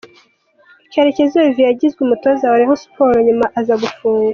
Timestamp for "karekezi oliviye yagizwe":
0.91-1.99